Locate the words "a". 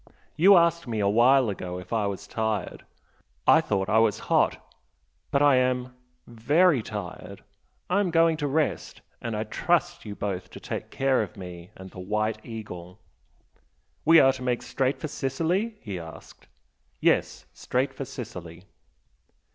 0.99-1.07